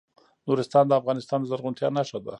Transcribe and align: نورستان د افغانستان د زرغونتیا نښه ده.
نورستان 0.47 0.85
د 0.87 0.91
افغانستان 1.01 1.39
د 1.41 1.45
زرغونتیا 1.51 1.89
نښه 1.97 2.19
ده. 2.25 2.29